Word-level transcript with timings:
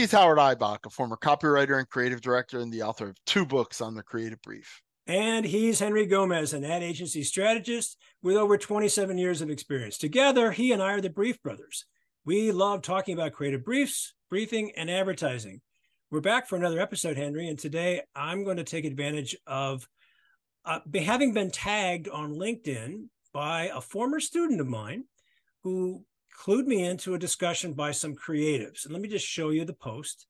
He's 0.00 0.12
Howard 0.12 0.38
Ibach, 0.38 0.86
a 0.86 0.88
former 0.88 1.18
copywriter 1.18 1.78
and 1.78 1.86
creative 1.86 2.22
director, 2.22 2.58
and 2.58 2.72
the 2.72 2.84
author 2.84 3.10
of 3.10 3.22
two 3.26 3.44
books 3.44 3.82
on 3.82 3.94
the 3.94 4.02
creative 4.02 4.40
brief. 4.40 4.80
And 5.06 5.44
he's 5.44 5.78
Henry 5.78 6.06
Gomez, 6.06 6.54
an 6.54 6.64
ad 6.64 6.82
agency 6.82 7.22
strategist 7.22 7.98
with 8.22 8.34
over 8.34 8.56
27 8.56 9.18
years 9.18 9.42
of 9.42 9.50
experience. 9.50 9.98
Together, 9.98 10.52
he 10.52 10.72
and 10.72 10.82
I 10.82 10.94
are 10.94 11.02
the 11.02 11.10
Brief 11.10 11.42
Brothers. 11.42 11.84
We 12.24 12.50
love 12.50 12.80
talking 12.80 13.12
about 13.12 13.34
creative 13.34 13.62
briefs, 13.62 14.14
briefing, 14.30 14.72
and 14.74 14.90
advertising. 14.90 15.60
We're 16.10 16.22
back 16.22 16.48
for 16.48 16.56
another 16.56 16.80
episode, 16.80 17.18
Henry, 17.18 17.46
and 17.46 17.58
today 17.58 18.00
I'm 18.16 18.42
going 18.42 18.56
to 18.56 18.64
take 18.64 18.86
advantage 18.86 19.36
of 19.46 19.86
uh, 20.64 20.78
having 20.94 21.34
been 21.34 21.50
tagged 21.50 22.08
on 22.08 22.36
LinkedIn 22.36 23.08
by 23.34 23.64
a 23.64 23.82
former 23.82 24.18
student 24.18 24.62
of 24.62 24.66
mine 24.66 25.04
who 25.62 26.06
clued 26.40 26.66
me 26.66 26.84
into 26.84 27.12
a 27.12 27.18
discussion 27.18 27.74
by 27.74 27.90
some 27.90 28.14
creatives. 28.14 28.84
And 28.84 28.94
let 28.94 29.02
me 29.02 29.08
just 29.08 29.26
show 29.26 29.50
you 29.50 29.66
the 29.66 29.74
post. 29.74 30.26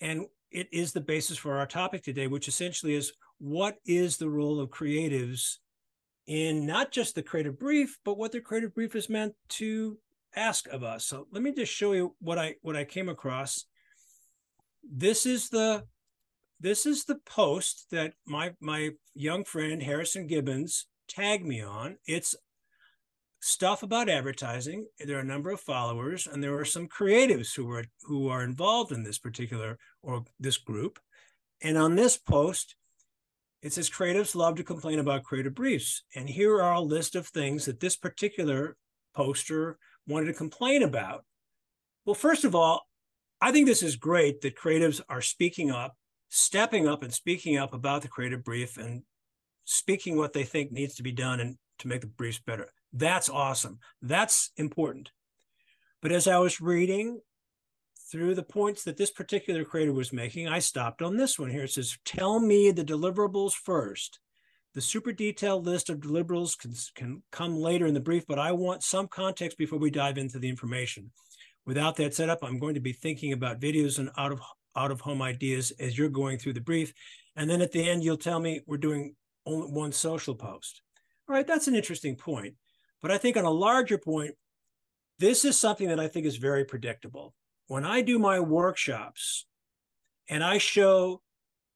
And 0.00 0.26
it 0.50 0.68
is 0.72 0.92
the 0.92 1.00
basis 1.00 1.36
for 1.36 1.58
our 1.58 1.66
topic 1.66 2.02
today, 2.02 2.26
which 2.26 2.48
essentially 2.48 2.94
is 2.94 3.12
what 3.38 3.76
is 3.84 4.16
the 4.16 4.30
role 4.30 4.60
of 4.60 4.70
creatives 4.70 5.58
in 6.26 6.64
not 6.64 6.90
just 6.90 7.14
the 7.14 7.22
creative 7.22 7.58
brief, 7.58 7.98
but 8.02 8.16
what 8.16 8.32
the 8.32 8.40
creative 8.40 8.74
brief 8.74 8.96
is 8.96 9.10
meant 9.10 9.34
to 9.48 9.98
ask 10.34 10.68
of 10.68 10.82
us. 10.82 11.04
So 11.04 11.26
let 11.30 11.42
me 11.42 11.52
just 11.52 11.72
show 11.72 11.92
you 11.92 12.14
what 12.20 12.38
I 12.38 12.54
what 12.62 12.76
I 12.76 12.84
came 12.84 13.10
across. 13.10 13.66
This 14.90 15.26
is 15.26 15.50
the 15.50 15.84
this 16.60 16.86
is 16.86 17.04
the 17.04 17.18
post 17.26 17.88
that 17.90 18.14
my 18.24 18.54
my 18.60 18.90
young 19.14 19.44
friend 19.44 19.82
Harrison 19.82 20.26
Gibbons 20.26 20.86
tagged 21.08 21.44
me 21.44 21.60
on. 21.60 21.98
It's 22.06 22.34
stuff 23.42 23.82
about 23.82 24.08
advertising. 24.08 24.86
There 25.04 25.16
are 25.16 25.20
a 25.20 25.24
number 25.24 25.50
of 25.50 25.60
followers, 25.60 26.28
and 26.28 26.42
there 26.42 26.56
are 26.58 26.64
some 26.64 26.88
creatives 26.88 27.54
who 27.54 27.70
are 27.72 27.84
who 28.02 28.28
are 28.28 28.44
involved 28.44 28.92
in 28.92 29.02
this 29.02 29.18
particular 29.18 29.78
or 30.02 30.24
this 30.38 30.56
group. 30.56 30.98
And 31.60 31.76
on 31.76 31.96
this 31.96 32.16
post, 32.16 32.76
it 33.60 33.72
says 33.72 33.90
creatives 33.90 34.34
love 34.34 34.56
to 34.56 34.64
complain 34.64 35.00
about 35.00 35.24
creative 35.24 35.54
briefs. 35.54 36.02
And 36.14 36.28
here 36.28 36.60
are 36.62 36.74
a 36.74 36.80
list 36.80 37.14
of 37.14 37.26
things 37.26 37.64
that 37.66 37.80
this 37.80 37.96
particular 37.96 38.76
poster 39.14 39.78
wanted 40.06 40.26
to 40.26 40.34
complain 40.34 40.82
about. 40.82 41.24
Well, 42.04 42.14
first 42.14 42.44
of 42.44 42.54
all, 42.54 42.86
I 43.40 43.50
think 43.52 43.66
this 43.66 43.82
is 43.82 43.96
great 43.96 44.40
that 44.40 44.56
creatives 44.56 45.00
are 45.08 45.20
speaking 45.20 45.70
up, 45.70 45.96
stepping 46.28 46.88
up 46.88 47.02
and 47.02 47.12
speaking 47.12 47.56
up 47.56 47.74
about 47.74 48.02
the 48.02 48.08
creative 48.08 48.44
brief 48.44 48.76
and 48.76 49.02
speaking 49.64 50.16
what 50.16 50.32
they 50.32 50.44
think 50.44 50.70
needs 50.70 50.94
to 50.96 51.02
be 51.02 51.12
done 51.12 51.40
and 51.40 51.56
to 51.78 51.88
make 51.88 52.00
the 52.00 52.06
briefs 52.06 52.40
better. 52.44 52.68
That's 52.92 53.28
awesome. 53.28 53.78
That's 54.00 54.50
important. 54.56 55.10
But 56.00 56.12
as 56.12 56.26
I 56.26 56.38
was 56.38 56.60
reading 56.60 57.20
through 58.10 58.34
the 58.34 58.42
points 58.42 58.84
that 58.84 58.96
this 58.96 59.10
particular 59.10 59.64
creator 59.64 59.92
was 59.92 60.12
making, 60.12 60.48
I 60.48 60.58
stopped 60.58 61.00
on 61.00 61.16
this 61.16 61.38
one 61.38 61.50
here. 61.50 61.64
It 61.64 61.70
says, 61.70 61.96
Tell 62.04 62.40
me 62.40 62.70
the 62.70 62.84
deliverables 62.84 63.54
first. 63.54 64.18
The 64.74 64.80
super 64.80 65.12
detailed 65.12 65.66
list 65.66 65.90
of 65.90 66.00
deliverables 66.00 66.58
can, 66.58 66.72
can 66.94 67.22
come 67.30 67.56
later 67.56 67.86
in 67.86 67.94
the 67.94 68.00
brief, 68.00 68.26
but 68.26 68.38
I 68.38 68.52
want 68.52 68.82
some 68.82 69.06
context 69.06 69.58
before 69.58 69.78
we 69.78 69.90
dive 69.90 70.16
into 70.16 70.38
the 70.38 70.48
information. 70.48 71.10
Without 71.66 71.96
that 71.96 72.14
setup, 72.14 72.38
I'm 72.42 72.58
going 72.58 72.74
to 72.74 72.80
be 72.80 72.92
thinking 72.92 73.32
about 73.32 73.60
videos 73.60 73.98
and 73.98 74.10
out 74.16 74.32
of 74.32 74.40
out 74.74 74.90
of 74.90 75.02
home 75.02 75.20
ideas 75.20 75.70
as 75.78 75.96
you're 75.98 76.08
going 76.08 76.38
through 76.38 76.54
the 76.54 76.60
brief. 76.60 76.92
And 77.36 77.48
then 77.48 77.60
at 77.60 77.72
the 77.72 77.88
end, 77.88 78.02
you'll 78.02 78.16
tell 78.16 78.40
me 78.40 78.62
we're 78.66 78.78
doing 78.78 79.14
only 79.46 79.70
one 79.70 79.92
social 79.92 80.34
post. 80.34 80.80
All 81.28 81.34
right, 81.34 81.46
that's 81.46 81.68
an 81.68 81.74
interesting 81.74 82.16
point. 82.16 82.54
But 83.02 83.10
I 83.10 83.18
think 83.18 83.36
on 83.36 83.44
a 83.44 83.50
larger 83.50 83.98
point, 83.98 84.34
this 85.18 85.44
is 85.44 85.58
something 85.58 85.88
that 85.88 86.00
I 86.00 86.08
think 86.08 86.24
is 86.24 86.36
very 86.36 86.64
predictable. 86.64 87.34
When 87.66 87.84
I 87.84 88.00
do 88.00 88.18
my 88.18 88.40
workshops 88.40 89.46
and 90.28 90.42
I 90.42 90.58
show 90.58 91.20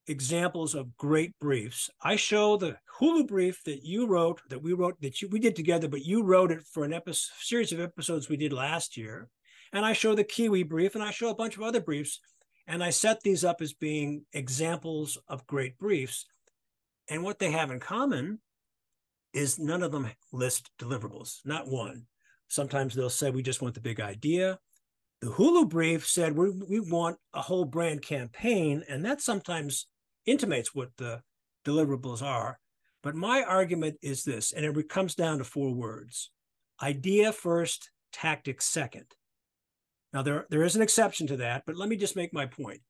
examples 0.07 0.75
of 0.75 0.97
great 0.97 1.39
briefs, 1.41 1.91
I 2.01 2.17
show 2.17 2.57
the 2.57 2.77
Hulu 2.99 3.27
brief 3.27 3.63
that 3.65 3.85
you 3.85 4.07
wrote, 4.07 4.41
that 4.49 4.63
we 4.63 4.73
wrote, 4.73 5.01
that 5.01 5.21
you, 5.21 5.29
we 5.29 5.41
did 5.41 5.57
together, 5.57 5.89
but 5.89 6.05
you 6.05 6.23
wrote 6.23 6.53
it 6.53 6.63
for 6.63 6.85
an 6.85 6.93
episode, 6.93 7.33
series 7.41 7.73
of 7.73 7.81
episodes 7.81 8.29
we 8.29 8.37
did 8.37 8.53
last 8.53 8.97
year. 8.97 9.29
And 9.73 9.85
I 9.85 9.93
show 9.93 10.15
the 10.15 10.25
Kiwi 10.25 10.63
brief 10.63 10.95
and 10.95 11.03
I 11.03 11.11
show 11.11 11.29
a 11.29 11.35
bunch 11.35 11.57
of 11.57 11.63
other 11.63 11.81
briefs. 11.81 12.21
And 12.69 12.83
I 12.83 12.91
set 12.91 13.21
these 13.21 13.45
up 13.45 13.61
as 13.61 13.73
being 13.73 14.25
examples 14.33 15.19
of 15.29 15.47
great 15.47 15.79
briefs. 15.79 16.27
And 17.09 17.23
what 17.23 17.39
they 17.39 17.53
have 17.53 17.71
in 17.71 17.79
common 17.79 18.41
is 19.37 19.59
none 19.59 19.83
of 19.83 19.93
them 19.93 20.11
list 20.33 20.71
deliverables, 20.81 21.41
not 21.45 21.69
one. 21.69 22.07
Sometimes 22.49 22.95
they'll 22.95 23.11
say, 23.11 23.31
we 23.31 23.43
just 23.43 23.61
want 23.61 23.75
the 23.75 23.81
big 23.81 24.01
idea. 24.01 24.59
The 25.21 25.29
Hulu 25.29 25.69
brief 25.69 26.09
said, 26.09 26.37
we, 26.37 26.51
we 26.51 26.81
want 26.81 27.19
a 27.35 27.43
whole 27.43 27.67
brand 27.67 28.01
campaign. 28.01 28.83
And 28.89 29.05
that 29.05 29.21
sometimes 29.21 29.89
intimates 30.25 30.75
what 30.75 30.89
the 30.97 31.21
deliverables 31.67 32.23
are. 32.23 32.59
But 33.03 33.15
my 33.15 33.43
argument 33.43 33.99
is 34.01 34.25
this, 34.25 34.53
and 34.53 34.65
it 34.65 34.89
comes 34.89 35.15
down 35.15 35.39
to 35.39 35.45
four 35.45 35.73
words 35.73 36.31
idea 36.83 37.33
first, 37.33 37.91
tactic 38.13 38.63
second. 38.63 39.07
Now, 40.13 40.23
there, 40.23 40.47
there 40.51 40.63
is 40.63 40.77
an 40.77 40.83
exception 40.83 41.27
to 41.29 41.37
that, 41.39 41.65
but 41.67 41.77
let 41.77 41.89
me 41.89 41.97
just 41.97 42.17
make 42.17 42.33
my 42.33 42.47
point. 42.47 42.81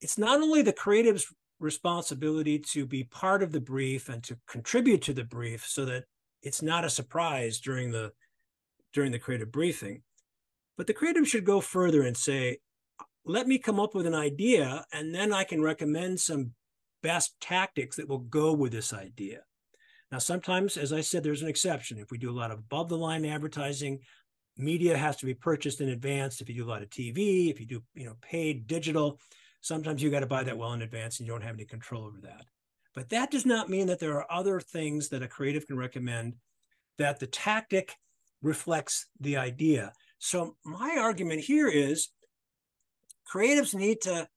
It's 0.00 0.18
not 0.18 0.40
only 0.40 0.62
the 0.62 0.72
creative's 0.72 1.26
responsibility 1.60 2.58
to 2.58 2.86
be 2.86 3.04
part 3.04 3.42
of 3.42 3.52
the 3.52 3.60
brief 3.60 4.08
and 4.08 4.22
to 4.24 4.38
contribute 4.46 5.02
to 5.02 5.12
the 5.12 5.24
brief 5.24 5.66
so 5.66 5.84
that 5.84 6.04
it's 6.42 6.62
not 6.62 6.84
a 6.84 6.90
surprise 6.90 7.58
during 7.58 7.90
the 7.90 8.12
during 8.92 9.12
the 9.12 9.18
creative 9.18 9.52
briefing. 9.52 10.02
But 10.76 10.86
the 10.86 10.94
creative 10.94 11.28
should 11.28 11.44
go 11.44 11.60
further 11.60 12.02
and 12.02 12.16
say 12.16 12.58
let 13.24 13.46
me 13.46 13.58
come 13.58 13.78
up 13.78 13.94
with 13.94 14.06
an 14.06 14.14
idea 14.14 14.86
and 14.92 15.14
then 15.14 15.34
i 15.34 15.44
can 15.44 15.60
recommend 15.60 16.18
some 16.18 16.52
best 17.02 17.34
tactics 17.40 17.96
that 17.96 18.08
will 18.08 18.18
go 18.18 18.52
with 18.52 18.72
this 18.72 18.92
idea. 18.92 19.40
Now 20.12 20.18
sometimes 20.18 20.76
as 20.76 20.92
i 20.92 21.00
said 21.00 21.22
there's 21.22 21.42
an 21.42 21.48
exception. 21.48 21.98
If 21.98 22.10
we 22.10 22.18
do 22.18 22.30
a 22.30 22.38
lot 22.38 22.52
of 22.52 22.60
above 22.60 22.88
the 22.88 22.98
line 22.98 23.24
advertising 23.24 24.00
media 24.56 24.96
has 24.96 25.16
to 25.16 25.26
be 25.26 25.34
purchased 25.34 25.80
in 25.80 25.88
advance. 25.88 26.40
If 26.40 26.48
you 26.48 26.54
do 26.54 26.64
a 26.64 26.70
lot 26.70 26.82
of 26.82 26.90
tv 26.90 27.50
if 27.50 27.58
you 27.58 27.66
do 27.66 27.82
you 27.94 28.06
know 28.06 28.16
paid 28.22 28.68
digital 28.68 29.18
Sometimes 29.60 30.02
you 30.02 30.10
got 30.10 30.20
to 30.20 30.26
buy 30.26 30.44
that 30.44 30.58
well 30.58 30.72
in 30.72 30.82
advance 30.82 31.18
and 31.18 31.26
you 31.26 31.32
don't 31.32 31.42
have 31.42 31.54
any 31.54 31.64
control 31.64 32.04
over 32.04 32.20
that. 32.22 32.44
But 32.94 33.10
that 33.10 33.30
does 33.30 33.46
not 33.46 33.68
mean 33.68 33.86
that 33.88 34.00
there 34.00 34.16
are 34.16 34.32
other 34.32 34.60
things 34.60 35.08
that 35.10 35.22
a 35.22 35.28
creative 35.28 35.66
can 35.66 35.76
recommend 35.76 36.34
that 36.98 37.20
the 37.20 37.26
tactic 37.26 37.94
reflects 38.42 39.06
the 39.20 39.36
idea. 39.36 39.92
So, 40.18 40.56
my 40.64 40.96
argument 40.98 41.42
here 41.42 41.68
is 41.68 42.08
creatives 43.32 43.74
need 43.74 44.00
to 44.02 44.28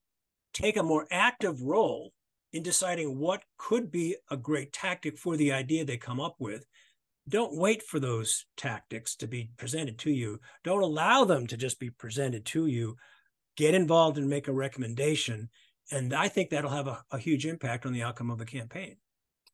take 0.52 0.76
a 0.76 0.82
more 0.82 1.06
active 1.10 1.62
role 1.62 2.12
in 2.52 2.62
deciding 2.62 3.18
what 3.18 3.42
could 3.56 3.90
be 3.90 4.16
a 4.30 4.36
great 4.36 4.72
tactic 4.72 5.18
for 5.18 5.36
the 5.36 5.52
idea 5.52 5.84
they 5.84 5.96
come 5.96 6.20
up 6.20 6.36
with. 6.38 6.66
Don't 7.28 7.56
wait 7.56 7.82
for 7.82 7.98
those 7.98 8.44
tactics 8.56 9.16
to 9.16 9.26
be 9.26 9.50
presented 9.56 9.98
to 10.00 10.10
you. 10.10 10.40
Don't 10.64 10.82
allow 10.82 11.24
them 11.24 11.46
to 11.46 11.56
just 11.56 11.78
be 11.78 11.90
presented 11.90 12.44
to 12.46 12.66
you 12.66 12.96
get 13.56 13.74
involved 13.74 14.18
and 14.18 14.28
make 14.28 14.48
a 14.48 14.52
recommendation. 14.52 15.48
And 15.90 16.14
I 16.14 16.28
think 16.28 16.50
that'll 16.50 16.70
have 16.70 16.86
a, 16.86 17.02
a 17.10 17.18
huge 17.18 17.46
impact 17.46 17.86
on 17.86 17.92
the 17.92 18.02
outcome 18.02 18.30
of 18.30 18.38
the 18.38 18.46
campaign. 18.46 18.96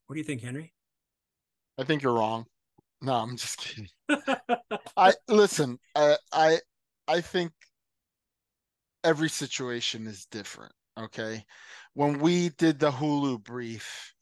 What 0.06 0.14
do 0.14 0.20
you 0.20 0.24
think, 0.24 0.42
Henry? 0.42 0.72
I 1.78 1.84
think 1.84 2.02
you're 2.02 2.14
wrong. 2.14 2.46
No, 3.00 3.14
I'm 3.14 3.36
just 3.36 3.58
kidding. 3.58 3.88
I 4.96 5.12
listen. 5.28 5.78
I, 5.94 6.16
I 6.32 6.58
I 7.06 7.20
think 7.20 7.52
every 9.04 9.28
situation 9.28 10.06
is 10.06 10.26
different. 10.26 10.72
Okay, 10.98 11.44
when 11.94 12.18
we 12.18 12.48
did 12.50 12.80
the 12.80 12.90
Hulu 12.90 13.44
brief, 13.44 14.12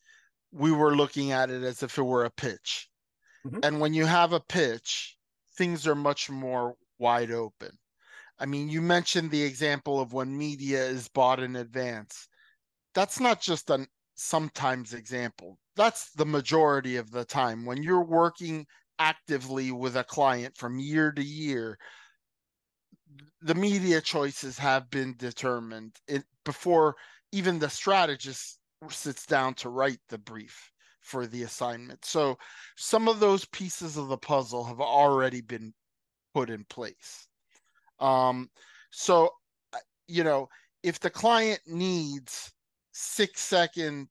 we 0.52 0.72
were 0.72 0.94
looking 0.94 1.32
at 1.32 1.50
it 1.50 1.62
as 1.62 1.82
if 1.82 1.96
it 1.96 2.02
were 2.02 2.26
a 2.26 2.30
pitch, 2.30 2.88
mm-hmm. 3.46 3.60
and 3.62 3.80
when 3.80 3.94
you 3.94 4.04
have 4.04 4.34
a 4.34 4.40
pitch, 4.40 5.16
things 5.56 5.86
are 5.86 5.94
much 5.94 6.28
more 6.28 6.74
wide 6.98 7.30
open. 7.30 7.70
I 8.38 8.46
mean, 8.46 8.68
you 8.68 8.82
mentioned 8.82 9.30
the 9.30 9.42
example 9.42 10.00
of 10.00 10.12
when 10.12 10.36
media 10.36 10.84
is 10.84 11.08
bought 11.08 11.40
in 11.40 11.56
advance. 11.56 12.28
That's 12.94 13.18
not 13.20 13.40
just 13.40 13.70
a 13.70 13.86
sometimes 14.14 14.94
example. 14.94 15.58
That's 15.74 16.10
the 16.12 16.26
majority 16.26 16.96
of 16.96 17.10
the 17.10 17.24
time. 17.24 17.64
When 17.64 17.82
you're 17.82 18.04
working 18.04 18.66
actively 18.98 19.70
with 19.72 19.96
a 19.96 20.04
client 20.04 20.56
from 20.56 20.78
year 20.78 21.12
to 21.12 21.22
year, 21.22 21.78
the 23.42 23.54
media 23.54 24.00
choices 24.00 24.58
have 24.58 24.90
been 24.90 25.14
determined 25.16 25.96
it, 26.08 26.24
before 26.44 26.94
even 27.32 27.58
the 27.58 27.70
strategist 27.70 28.58
sits 28.88 29.26
down 29.26 29.54
to 29.54 29.68
write 29.68 30.00
the 30.08 30.18
brief 30.18 30.70
for 31.00 31.26
the 31.26 31.42
assignment. 31.42 32.04
So 32.04 32.36
some 32.76 33.08
of 33.08 33.20
those 33.20 33.44
pieces 33.46 33.96
of 33.96 34.08
the 34.08 34.18
puzzle 34.18 34.64
have 34.64 34.80
already 34.80 35.40
been 35.40 35.72
put 36.34 36.50
in 36.50 36.64
place. 36.64 37.28
Um, 37.98 38.50
so, 38.90 39.30
uh, 39.72 39.78
you 40.06 40.24
know, 40.24 40.48
if 40.82 41.00
the 41.00 41.10
client 41.10 41.60
needs 41.66 42.52
six 42.92 43.40
second, 43.40 44.08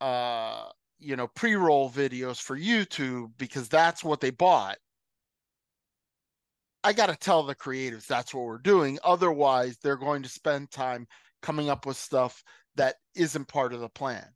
uh, 0.00 0.68
you 0.98 1.16
know, 1.16 1.28
pre 1.28 1.54
roll 1.54 1.90
videos 1.90 2.40
for 2.40 2.58
YouTube 2.58 3.32
because 3.38 3.68
that's 3.68 4.04
what 4.04 4.20
they 4.20 4.30
bought, 4.30 4.78
I 6.82 6.92
got 6.92 7.06
to 7.06 7.16
tell 7.16 7.42
the 7.42 7.54
creatives 7.54 8.06
that's 8.06 8.34
what 8.34 8.44
we're 8.44 8.58
doing. 8.58 8.98
Otherwise, 9.04 9.78
they're 9.82 9.96
going 9.96 10.22
to 10.22 10.28
spend 10.28 10.70
time 10.70 11.06
coming 11.42 11.70
up 11.70 11.86
with 11.86 11.96
stuff 11.96 12.42
that 12.76 12.96
isn't 13.14 13.48
part 13.48 13.72
of 13.72 13.80
the 13.80 13.88
plan. 13.88 14.26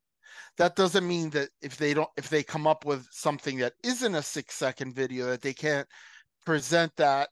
That 0.56 0.74
doesn't 0.74 1.06
mean 1.06 1.30
that 1.30 1.50
if 1.62 1.76
they 1.76 1.94
don't, 1.94 2.08
if 2.16 2.28
they 2.28 2.42
come 2.42 2.66
up 2.66 2.84
with 2.84 3.06
something 3.10 3.58
that 3.58 3.74
isn't 3.84 4.14
a 4.14 4.22
six 4.22 4.54
second 4.54 4.94
video, 4.94 5.26
that 5.26 5.42
they 5.42 5.52
can't 5.52 5.86
present 6.44 6.92
that 6.96 7.28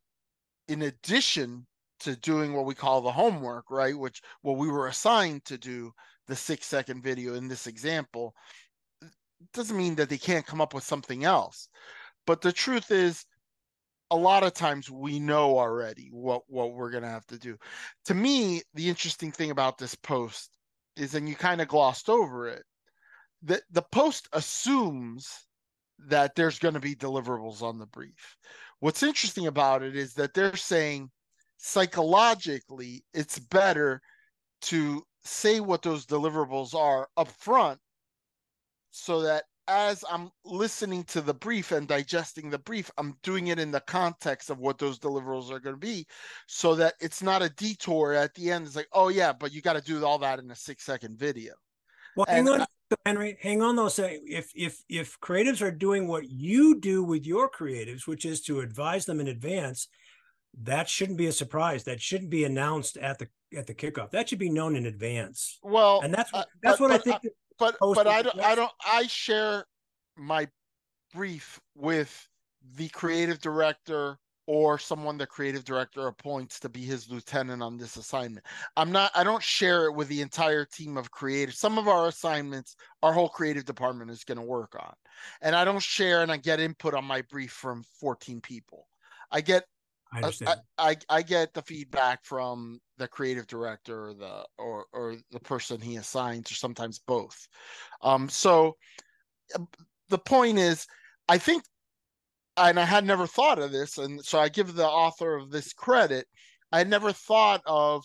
in 0.68 0.82
addition 0.82 1.66
to 2.00 2.16
doing 2.16 2.52
what 2.52 2.66
we 2.66 2.74
call 2.74 3.00
the 3.00 3.12
homework, 3.12 3.70
right? 3.70 3.98
Which 3.98 4.20
what 4.42 4.58
we 4.58 4.68
were 4.68 4.88
assigned 4.88 5.44
to 5.46 5.58
do 5.58 5.92
the 6.26 6.36
six 6.36 6.66
second 6.66 7.02
video 7.02 7.34
in 7.34 7.48
this 7.48 7.66
example 7.66 8.34
doesn't 9.52 9.76
mean 9.76 9.94
that 9.96 10.08
they 10.08 10.18
can't 10.18 10.46
come 10.46 10.60
up 10.60 10.74
with 10.74 10.84
something 10.84 11.24
else. 11.24 11.68
But 12.26 12.40
the 12.40 12.52
truth 12.52 12.90
is, 12.90 13.24
a 14.10 14.16
lot 14.16 14.44
of 14.44 14.54
times 14.54 14.90
we 14.90 15.18
know 15.18 15.58
already 15.58 16.08
what 16.12 16.42
what 16.48 16.72
we're 16.72 16.90
gonna 16.90 17.08
have 17.08 17.26
to 17.26 17.38
do. 17.38 17.56
To 18.06 18.14
me, 18.14 18.62
the 18.74 18.88
interesting 18.88 19.32
thing 19.32 19.50
about 19.50 19.78
this 19.78 19.94
post 19.94 20.50
is, 20.96 21.14
and 21.14 21.28
you 21.28 21.34
kind 21.34 21.60
of 21.60 21.68
glossed 21.68 22.08
over 22.08 22.48
it, 22.48 22.62
that 23.42 23.62
the 23.70 23.82
post 23.82 24.28
assumes 24.32 25.46
that 25.98 26.34
there's 26.34 26.58
going 26.58 26.74
to 26.74 26.80
be 26.80 26.94
deliverables 26.94 27.62
on 27.62 27.78
the 27.78 27.86
brief. 27.86 28.36
What's 28.80 29.02
interesting 29.02 29.46
about 29.46 29.82
it 29.82 29.96
is 29.96 30.14
that 30.14 30.34
they're 30.34 30.56
saying 30.56 31.10
psychologically 31.58 33.04
it's 33.14 33.38
better 33.38 34.00
to 34.62 35.02
say 35.24 35.60
what 35.60 35.82
those 35.82 36.06
deliverables 36.06 36.74
are 36.74 37.08
up 37.16 37.28
front 37.28 37.78
so 38.90 39.22
that 39.22 39.44
as 39.68 40.04
I'm 40.08 40.30
listening 40.44 41.04
to 41.04 41.20
the 41.20 41.34
brief 41.34 41.72
and 41.72 41.88
digesting 41.88 42.50
the 42.50 42.58
brief, 42.58 42.90
I'm 42.98 43.16
doing 43.22 43.48
it 43.48 43.58
in 43.58 43.70
the 43.70 43.80
context 43.80 44.48
of 44.48 44.60
what 44.60 44.78
those 44.78 44.98
deliverables 44.98 45.50
are 45.50 45.58
going 45.58 45.74
to 45.74 45.80
be 45.80 46.06
so 46.46 46.74
that 46.76 46.94
it's 47.00 47.22
not 47.22 47.42
a 47.42 47.50
detour 47.50 48.12
at 48.12 48.32
the 48.34 48.52
end. 48.52 48.66
It's 48.66 48.76
like, 48.76 48.88
oh, 48.92 49.08
yeah, 49.08 49.32
but 49.32 49.52
you 49.52 49.62
got 49.62 49.72
to 49.72 49.82
do 49.82 50.04
all 50.04 50.18
that 50.18 50.38
in 50.38 50.50
a 50.50 50.54
six 50.54 50.84
second 50.84 51.18
video. 51.18 51.54
Well, 52.16 52.26
hang 52.28 52.48
on, 52.48 52.66
Henry. 53.04 53.38
Hang 53.42 53.62
on, 53.62 53.76
though. 53.76 53.88
Say 53.88 54.20
if 54.26 54.50
if 54.54 54.82
if 54.88 55.20
creatives 55.20 55.60
are 55.60 55.70
doing 55.70 56.08
what 56.08 56.28
you 56.28 56.80
do 56.80 57.04
with 57.04 57.26
your 57.26 57.50
creatives, 57.50 58.06
which 58.06 58.24
is 58.24 58.40
to 58.42 58.60
advise 58.60 59.04
them 59.04 59.20
in 59.20 59.28
advance, 59.28 59.88
that 60.62 60.88
shouldn't 60.88 61.18
be 61.18 61.26
a 61.26 61.32
surprise. 61.32 61.84
That 61.84 62.00
shouldn't 62.00 62.30
be 62.30 62.44
announced 62.44 62.96
at 62.96 63.18
the 63.18 63.28
at 63.56 63.66
the 63.66 63.74
kickoff. 63.74 64.10
That 64.10 64.28
should 64.28 64.38
be 64.38 64.50
known 64.50 64.76
in 64.76 64.86
advance. 64.86 65.58
Well, 65.62 66.00
and 66.02 66.12
that's 66.12 66.32
what 66.32 66.42
uh, 66.42 66.50
that's 66.62 66.80
what 66.80 66.90
but, 66.90 67.00
I 67.00 67.02
think. 67.02 67.16
Uh, 67.26 67.28
but 67.58 67.76
but 67.80 68.06
I 68.06 68.22
don't 68.22 68.40
I 68.40 68.54
don't 68.54 68.72
I 68.84 69.06
share 69.06 69.66
my 70.16 70.48
brief 71.14 71.60
with 71.74 72.28
the 72.76 72.88
creative 72.88 73.40
director 73.40 74.18
or 74.46 74.78
someone 74.78 75.18
the 75.18 75.26
creative 75.26 75.64
director 75.64 76.06
appoints 76.06 76.60
to 76.60 76.68
be 76.68 76.82
his 76.82 77.10
lieutenant 77.10 77.62
on 77.62 77.76
this 77.76 77.96
assignment. 77.96 78.46
I'm 78.76 78.92
not 78.92 79.10
I 79.14 79.24
don't 79.24 79.42
share 79.42 79.86
it 79.86 79.94
with 79.94 80.08
the 80.08 80.22
entire 80.22 80.64
team 80.64 80.96
of 80.96 81.10
creative. 81.10 81.54
Some 81.54 81.78
of 81.78 81.88
our 81.88 82.08
assignments 82.08 82.76
our 83.02 83.12
whole 83.12 83.28
creative 83.28 83.64
department 83.64 84.10
is 84.10 84.24
going 84.24 84.38
to 84.38 84.44
work 84.44 84.76
on. 84.78 84.94
And 85.42 85.56
I 85.56 85.64
don't 85.64 85.82
share 85.82 86.22
and 86.22 86.30
I 86.30 86.36
get 86.36 86.60
input 86.60 86.94
on 86.94 87.04
my 87.04 87.22
brief 87.22 87.50
from 87.50 87.84
14 88.00 88.40
people. 88.40 88.86
I 89.30 89.40
get 89.40 89.64
I. 90.12 90.32
I, 90.46 90.56
I, 90.78 90.96
I 91.10 91.22
get 91.22 91.52
the 91.52 91.62
feedback 91.62 92.24
from 92.24 92.80
the 92.96 93.08
creative 93.08 93.46
director 93.48 94.08
or 94.08 94.14
the 94.14 94.46
or 94.58 94.86
or 94.92 95.16
the 95.32 95.40
person 95.40 95.80
he 95.80 95.96
assigns 95.96 96.50
or 96.50 96.54
sometimes 96.54 97.00
both. 97.00 97.48
Um 98.00 98.28
so 98.28 98.76
um, 99.56 99.66
the 100.08 100.18
point 100.18 100.58
is 100.58 100.86
I 101.28 101.38
think 101.38 101.64
and 102.56 102.78
I 102.80 102.84
had 102.84 103.04
never 103.04 103.26
thought 103.26 103.58
of 103.58 103.72
this, 103.72 103.98
and 103.98 104.24
so 104.24 104.38
I 104.38 104.48
give 104.48 104.74
the 104.74 104.86
author 104.86 105.34
of 105.34 105.50
this 105.50 105.72
credit. 105.72 106.26
I 106.72 106.84
never 106.84 107.12
thought 107.12 107.62
of 107.66 108.04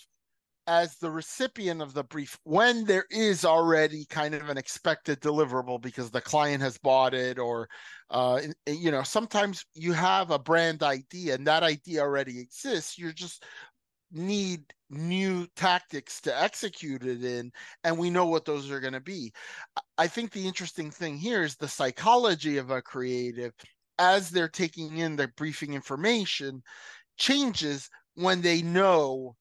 as 0.68 0.96
the 0.98 1.10
recipient 1.10 1.82
of 1.82 1.94
the 1.94 2.04
brief 2.04 2.38
when 2.44 2.86
there 2.86 3.06
is 3.10 3.44
already 3.44 4.06
kind 4.06 4.36
of 4.36 4.48
an 4.50 4.58
expected 4.58 5.20
deliverable 5.20 5.82
because 5.82 6.12
the 6.12 6.22
client 6.22 6.62
has 6.62 6.78
bought 6.78 7.14
it 7.14 7.40
or 7.40 7.68
uh, 8.12 8.40
you 8.68 8.92
know 8.92 9.02
sometimes 9.02 9.66
you 9.74 9.92
have 9.92 10.30
a 10.30 10.40
brand 10.40 10.84
idea 10.84 11.34
and 11.34 11.48
that 11.48 11.64
idea 11.64 12.00
already 12.00 12.40
exists 12.40 12.98
you 12.98 13.12
just 13.12 13.44
need 14.12 14.62
new 14.90 15.48
tactics 15.56 16.22
to 16.22 16.42
execute 16.42 17.04
it 17.06 17.24
in 17.24 17.52
and 17.84 17.98
we 17.98 18.10
know 18.10 18.26
what 18.26 18.46
those 18.46 18.70
are 18.70 18.82
going 18.82 18.94
to 18.94 19.00
be 19.00 19.32
i 19.98 20.06
think 20.06 20.32
the 20.32 20.46
interesting 20.48 20.92
thing 20.92 21.18
here 21.18 21.42
is 21.42 21.56
the 21.56 21.68
psychology 21.68 22.58
of 22.58 22.70
a 22.70 22.82
creative 22.82 23.54
as 24.02 24.32
they're 24.32 24.50
taking 24.50 24.98
in 24.98 25.16
the 25.16 25.28
briefing 25.38 25.76
information 25.76 26.64
changes 27.18 27.88
when 28.16 28.42
they 28.42 28.64
know 28.64 29.36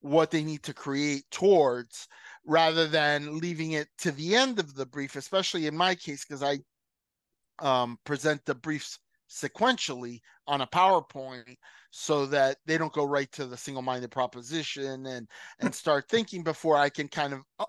what 0.00 0.30
they 0.30 0.42
need 0.42 0.62
to 0.62 0.72
create 0.72 1.24
towards 1.30 2.08
rather 2.46 2.88
than 2.88 3.38
leaving 3.38 3.72
it 3.72 3.88
to 3.98 4.10
the 4.12 4.34
end 4.34 4.58
of 4.58 4.74
the 4.74 4.86
brief 4.86 5.16
especially 5.16 5.66
in 5.66 5.76
my 5.76 5.94
case 5.94 6.24
because 6.24 6.42
i 6.42 6.58
um, 7.58 7.98
present 8.04 8.44
the 8.46 8.54
briefs 8.54 8.98
sequentially 9.30 10.20
on 10.46 10.60
a 10.60 10.66
powerpoint 10.66 11.56
so 11.90 12.24
that 12.26 12.56
they 12.66 12.78
don't 12.78 12.92
go 12.92 13.04
right 13.04 13.30
to 13.32 13.46
the 13.46 13.56
single-minded 13.56 14.10
proposition 14.10 15.06
and 15.06 15.28
and 15.60 15.74
start 15.74 16.08
thinking 16.08 16.42
before 16.42 16.76
i 16.76 16.88
can 16.88 17.08
kind 17.08 17.34
of 17.34 17.40
uh, 17.58 17.64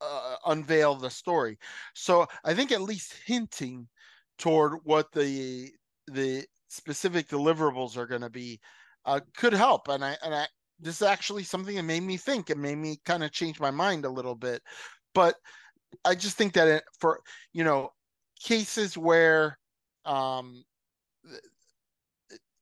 uh, 0.00 0.36
unveil 0.46 0.94
the 0.94 1.10
story. 1.10 1.58
So 1.94 2.26
i 2.44 2.54
think 2.54 2.72
at 2.72 2.80
least 2.80 3.14
hinting 3.26 3.88
toward 4.38 4.78
what 4.84 5.12
the 5.12 5.70
the 6.12 6.44
specific 6.68 7.28
deliverables 7.28 7.96
are 7.96 8.06
going 8.06 8.20
to 8.20 8.30
be 8.30 8.60
uh, 9.04 9.20
could 9.36 9.52
help. 9.52 9.88
And 9.88 10.04
I 10.04 10.16
and 10.22 10.34
I 10.34 10.46
this 10.78 10.96
is 10.96 11.06
actually 11.06 11.44
something 11.44 11.76
that 11.76 11.82
made 11.82 12.02
me 12.02 12.16
think. 12.16 12.50
It 12.50 12.58
made 12.58 12.78
me 12.78 12.98
kind 13.04 13.22
of 13.22 13.32
change 13.32 13.60
my 13.60 13.70
mind 13.70 14.04
a 14.04 14.10
little 14.10 14.34
bit. 14.34 14.62
But 15.14 15.34
I 16.04 16.14
just 16.14 16.36
think 16.36 16.54
that 16.54 16.68
it, 16.68 16.84
for 16.98 17.20
you 17.52 17.64
know 17.64 17.90
cases 18.42 18.96
where 18.96 19.58
um, 20.04 20.64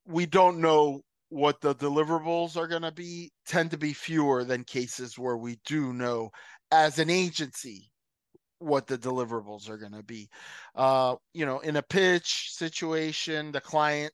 we 0.06 0.26
don't 0.26 0.60
know 0.60 1.02
what 1.30 1.60
the 1.60 1.74
deliverables 1.74 2.56
are 2.56 2.66
going 2.66 2.82
to 2.82 2.92
be 2.92 3.30
tend 3.46 3.70
to 3.70 3.76
be 3.76 3.92
fewer 3.92 4.44
than 4.44 4.64
cases 4.64 5.18
where 5.18 5.36
we 5.36 5.58
do 5.66 5.92
know 5.92 6.30
as 6.70 6.98
an 6.98 7.10
agency 7.10 7.90
what 8.58 8.86
the 8.86 8.98
deliverables 8.98 9.68
are 9.68 9.78
going 9.78 9.92
to 9.92 10.02
be. 10.02 10.28
Uh, 10.74 11.16
you 11.32 11.46
know, 11.46 11.60
in 11.60 11.76
a 11.76 11.82
pitch 11.82 12.50
situation, 12.52 13.52
the 13.52 13.60
client 13.60 14.12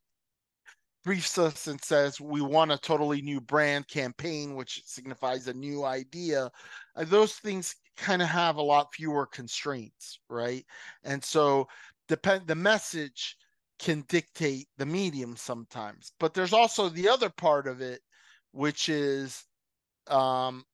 briefs 1.04 1.38
us 1.38 1.66
and 1.66 1.82
says, 1.82 2.20
We 2.20 2.40
want 2.40 2.72
a 2.72 2.78
totally 2.78 3.22
new 3.22 3.40
brand 3.40 3.86
campaign, 3.88 4.54
which 4.54 4.82
signifies 4.84 5.46
a 5.46 5.54
new 5.54 5.84
idea. 5.84 6.50
Uh, 6.96 7.04
those 7.04 7.34
things 7.34 7.76
kind 7.96 8.22
of 8.22 8.28
have 8.28 8.56
a 8.56 8.62
lot 8.62 8.92
fewer 8.92 9.26
constraints, 9.26 10.18
right? 10.28 10.64
And 11.04 11.22
so 11.22 11.68
depend 12.08 12.46
the 12.46 12.54
message 12.54 13.36
can 13.78 14.04
dictate 14.08 14.68
the 14.78 14.86
medium 14.86 15.36
sometimes. 15.36 16.12
But 16.18 16.34
there's 16.34 16.52
also 16.52 16.88
the 16.88 17.08
other 17.08 17.30
part 17.30 17.66
of 17.66 17.80
it, 17.80 18.00
which 18.52 18.88
is 18.88 19.44
um 20.08 20.64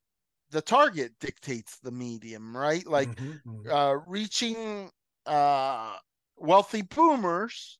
the 0.51 0.63
target 0.63 1.13
dictates 1.21 1.79
the 1.79 1.91
medium, 1.91 2.57
right? 2.57 2.87
Like 2.87 3.09
mm-hmm, 3.11 3.51
mm-hmm. 3.51 3.71
Uh, 3.71 3.95
reaching 4.07 4.91
uh, 5.27 5.95
wealthy 6.37 6.83
boomers, 6.83 7.79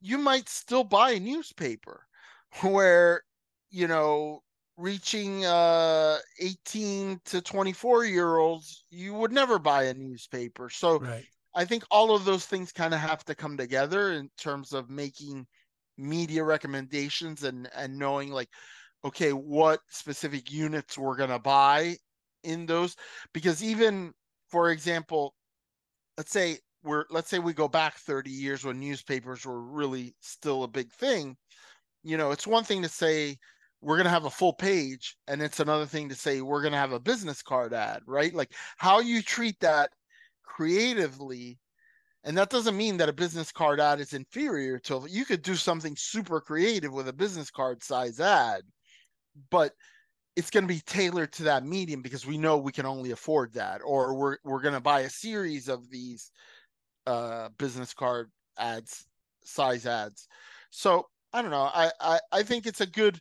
you 0.00 0.18
might 0.18 0.48
still 0.48 0.84
buy 0.84 1.12
a 1.12 1.20
newspaper. 1.20 2.06
Where 2.62 3.22
you 3.70 3.88
know 3.88 4.42
reaching 4.76 5.44
uh 5.44 6.18
18 6.38 7.20
to 7.26 7.40
24 7.40 8.04
year 8.04 8.36
olds 8.36 8.84
you 8.90 9.12
would 9.14 9.32
never 9.32 9.58
buy 9.58 9.84
a 9.84 9.94
newspaper 9.94 10.70
so 10.70 10.98
right. 10.98 11.24
i 11.54 11.64
think 11.64 11.84
all 11.90 12.14
of 12.14 12.24
those 12.24 12.46
things 12.46 12.72
kind 12.72 12.94
of 12.94 13.00
have 13.00 13.24
to 13.24 13.34
come 13.34 13.56
together 13.56 14.12
in 14.12 14.30
terms 14.38 14.72
of 14.72 14.88
making 14.88 15.46
media 15.98 16.42
recommendations 16.42 17.44
and 17.44 17.68
and 17.76 17.96
knowing 17.96 18.30
like 18.30 18.48
okay, 19.04 19.32
what 19.32 19.80
specific 19.88 20.52
units 20.52 20.96
we're 20.96 21.16
going 21.16 21.30
to 21.30 21.38
buy 21.38 21.96
in 22.44 22.66
those. 22.66 22.96
Because 23.32 23.62
even, 23.62 24.12
for 24.48 24.70
example, 24.70 25.34
let's 26.16 26.32
say 26.32 26.58
we're, 26.84 27.04
let's 27.10 27.28
say 27.28 27.38
we 27.38 27.52
go 27.52 27.68
back 27.68 27.96
30 27.96 28.30
years 28.30 28.64
when 28.64 28.80
newspapers 28.80 29.46
were 29.46 29.60
really 29.60 30.14
still 30.20 30.64
a 30.64 30.68
big 30.68 30.92
thing. 30.92 31.36
You 32.02 32.16
know, 32.16 32.32
it's 32.32 32.46
one 32.46 32.64
thing 32.64 32.82
to 32.82 32.88
say, 32.88 33.38
we're 33.82 33.96
going 33.96 34.04
to 34.04 34.10
have 34.10 34.24
a 34.24 34.30
full 34.30 34.52
page 34.52 35.16
and 35.26 35.42
it's 35.42 35.60
another 35.60 35.86
thing 35.86 36.08
to 36.08 36.14
say 36.14 36.40
we're 36.40 36.62
going 36.62 36.72
to 36.72 36.78
have 36.78 36.92
a 36.92 37.00
business 37.00 37.42
card 37.42 37.74
ad 37.74 38.00
right 38.06 38.32
like 38.32 38.52
how 38.78 39.00
you 39.00 39.20
treat 39.20 39.58
that 39.60 39.90
creatively 40.44 41.58
and 42.24 42.38
that 42.38 42.50
doesn't 42.50 42.76
mean 42.76 42.96
that 42.96 43.08
a 43.08 43.12
business 43.12 43.50
card 43.50 43.80
ad 43.80 44.00
is 44.00 44.12
inferior 44.12 44.78
to 44.78 45.04
you 45.10 45.24
could 45.24 45.42
do 45.42 45.56
something 45.56 45.94
super 45.96 46.40
creative 46.40 46.92
with 46.92 47.08
a 47.08 47.12
business 47.12 47.50
card 47.50 47.82
size 47.82 48.20
ad 48.20 48.62
but 49.50 49.72
it's 50.34 50.50
going 50.50 50.64
to 50.64 50.74
be 50.74 50.80
tailored 50.80 51.32
to 51.32 51.44
that 51.44 51.64
medium 51.64 52.00
because 52.00 52.26
we 52.26 52.38
know 52.38 52.56
we 52.56 52.72
can 52.72 52.86
only 52.86 53.10
afford 53.10 53.52
that 53.54 53.80
or 53.84 54.14
we're 54.14 54.36
we're 54.44 54.62
going 54.62 54.74
to 54.74 54.80
buy 54.80 55.00
a 55.00 55.10
series 55.10 55.68
of 55.68 55.90
these 55.90 56.30
uh 57.06 57.48
business 57.58 57.92
card 57.92 58.30
ads 58.58 59.06
size 59.44 59.86
ads 59.86 60.28
so 60.70 61.06
I 61.32 61.42
don't 61.42 61.50
know. 61.50 61.70
I, 61.72 61.90
I 62.00 62.20
I 62.32 62.42
think 62.42 62.66
it's 62.66 62.80
a 62.80 62.86
good 62.86 63.20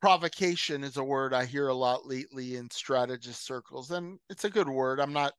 provocation 0.00 0.84
is 0.84 0.96
a 0.96 1.02
word 1.04 1.34
I 1.34 1.44
hear 1.44 1.68
a 1.68 1.74
lot 1.74 2.06
lately 2.06 2.56
in 2.56 2.70
strategist 2.70 3.44
circles, 3.44 3.90
and 3.90 4.18
it's 4.30 4.44
a 4.44 4.50
good 4.50 4.68
word. 4.68 5.00
I'm 5.00 5.12
not 5.12 5.32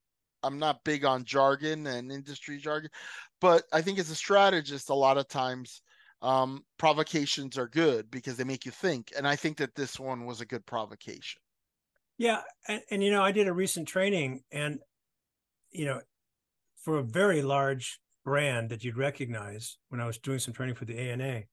I'm 0.43 0.59
not 0.59 0.83
big 0.83 1.05
on 1.05 1.25
jargon 1.25 1.87
and 1.87 2.11
industry 2.11 2.57
jargon, 2.57 2.89
but 3.41 3.63
I 3.73 3.81
think 3.81 3.99
as 3.99 4.09
a 4.09 4.15
strategist, 4.15 4.89
a 4.89 4.93
lot 4.93 5.17
of 5.17 5.27
times 5.27 5.81
um, 6.21 6.63
provocations 6.77 7.57
are 7.57 7.67
good 7.67 8.11
because 8.11 8.37
they 8.37 8.43
make 8.43 8.65
you 8.65 8.71
think, 8.71 9.13
and 9.15 9.27
I 9.27 9.35
think 9.35 9.57
that 9.57 9.75
this 9.75 9.99
one 9.99 10.25
was 10.25 10.41
a 10.41 10.45
good 10.45 10.65
provocation. 10.65 11.41
Yeah, 12.17 12.41
and, 12.67 12.81
and 12.91 13.03
you 13.03 13.11
know, 13.11 13.23
I 13.23 13.31
did 13.31 13.47
a 13.47 13.53
recent 13.53 13.87
training, 13.87 14.41
and 14.51 14.79
you 15.71 15.85
know, 15.85 16.01
for 16.83 16.97
a 16.97 17.03
very 17.03 17.41
large 17.41 17.99
brand 18.25 18.69
that 18.69 18.83
you'd 18.83 18.97
recognize 18.97 19.77
when 19.89 20.01
I 20.01 20.05
was 20.05 20.17
doing 20.17 20.39
some 20.39 20.53
training 20.53 20.75
for 20.75 20.85
the 20.85 20.99
ANA. 20.99 21.43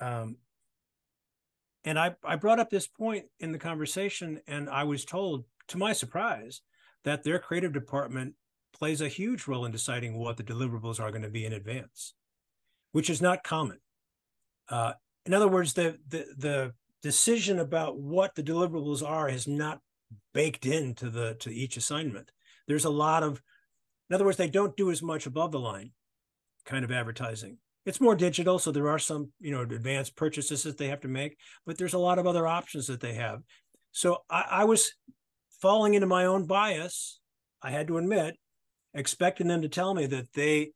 Um, 0.00 0.36
and 1.84 1.98
I, 1.98 2.16
I 2.24 2.36
brought 2.36 2.60
up 2.60 2.70
this 2.70 2.86
point 2.86 3.26
in 3.40 3.52
the 3.52 3.58
conversation, 3.58 4.40
and 4.46 4.68
I 4.68 4.84
was 4.84 5.04
told, 5.04 5.44
to 5.68 5.78
my 5.78 5.92
surprise, 5.92 6.60
that 7.04 7.24
their 7.24 7.38
creative 7.38 7.72
department 7.72 8.34
plays 8.72 9.00
a 9.00 9.08
huge 9.08 9.46
role 9.46 9.64
in 9.64 9.72
deciding 9.72 10.18
what 10.18 10.36
the 10.36 10.42
deliverables 10.42 11.00
are 11.00 11.10
going 11.10 11.22
to 11.22 11.28
be 11.28 11.44
in 11.44 11.52
advance, 11.52 12.14
which 12.92 13.10
is 13.10 13.22
not 13.22 13.44
common. 13.44 13.78
Uh, 14.68 14.92
in 15.26 15.34
other 15.34 15.48
words, 15.48 15.74
the, 15.74 15.98
the 16.08 16.26
the 16.36 16.72
decision 17.02 17.58
about 17.58 17.98
what 17.98 18.34
the 18.34 18.42
deliverables 18.42 19.06
are 19.06 19.28
is 19.28 19.46
not 19.46 19.80
baked 20.34 20.66
into 20.66 21.10
the 21.10 21.34
to 21.40 21.50
each 21.50 21.76
assignment. 21.76 22.30
There's 22.66 22.84
a 22.84 22.90
lot 22.90 23.22
of, 23.22 23.42
in 24.10 24.14
other 24.14 24.24
words, 24.24 24.36
they 24.36 24.48
don't 24.48 24.76
do 24.76 24.90
as 24.90 25.02
much 25.02 25.26
above 25.26 25.52
the 25.52 25.60
line 25.60 25.92
kind 26.64 26.84
of 26.84 26.90
advertising. 26.90 27.58
It's 27.86 28.00
more 28.00 28.14
digital, 28.14 28.58
so 28.58 28.70
there 28.70 28.90
are 28.90 28.98
some 28.98 29.32
you 29.40 29.50
know 29.50 29.62
advanced 29.62 30.16
purchases 30.16 30.62
that 30.64 30.76
they 30.76 30.88
have 30.88 31.00
to 31.00 31.08
make, 31.08 31.38
but 31.66 31.78
there's 31.78 31.94
a 31.94 31.98
lot 31.98 32.18
of 32.18 32.26
other 32.26 32.46
options 32.46 32.86
that 32.88 33.00
they 33.00 33.14
have. 33.14 33.40
So 33.92 34.18
I, 34.28 34.44
I 34.50 34.64
was 34.64 34.92
falling 35.62 35.94
into 35.94 36.06
my 36.06 36.26
own 36.26 36.46
bias. 36.46 37.20
I 37.62 37.70
had 37.70 37.88
to 37.88 37.98
admit, 37.98 38.36
expecting 38.94 39.48
them 39.48 39.62
to 39.62 39.68
tell 39.68 39.94
me 39.94 40.06
that 40.06 40.32
they 40.34 40.72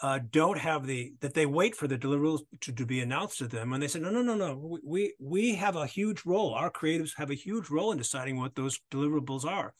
uh, 0.00 0.18
don't 0.30 0.58
have 0.58 0.86
the 0.86 1.12
that 1.20 1.34
they 1.34 1.46
wait 1.46 1.76
for 1.76 1.86
the 1.86 1.96
deliverables 1.96 2.40
to, 2.60 2.72
to 2.72 2.86
be 2.86 3.00
announced 3.00 3.38
to 3.38 3.46
them 3.46 3.72
and 3.72 3.82
they 3.82 3.88
say 3.88 4.00
no 4.00 4.10
no 4.10 4.22
no 4.22 4.34
no. 4.34 4.78
We 4.84 5.14
we 5.20 5.54
have 5.54 5.76
a 5.76 5.86
huge 5.86 6.22
role. 6.26 6.52
Our 6.54 6.70
creatives 6.70 7.12
have 7.16 7.30
a 7.30 7.34
huge 7.34 7.70
role 7.70 7.92
in 7.92 7.98
deciding 7.98 8.38
what 8.38 8.54
those 8.54 8.80
deliverables 8.92 9.44
are. 9.44 9.74